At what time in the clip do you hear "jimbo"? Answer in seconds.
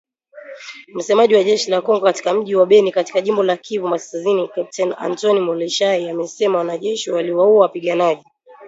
3.21-3.43